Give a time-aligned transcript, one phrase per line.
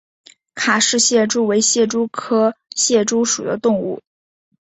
[0.55, 4.01] 卡氏蟹蛛为蟹蛛科蟹蛛属的动物。